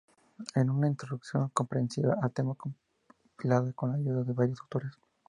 Es 0.55 0.67
una 0.67 0.87
introducción 0.87 1.49
comprensiva 1.49 2.17
a 2.23 2.29
tema 2.29 2.55
compilada 2.55 3.71
con 3.73 3.91
la 3.91 3.97
ayuda 3.97 4.23
de 4.23 4.33
varios 4.33 4.59
autores. 4.61 4.93